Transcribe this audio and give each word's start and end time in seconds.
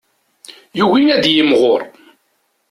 Yugi 0.77 1.03
ad 1.15 1.25
yimɣur. 1.33 1.81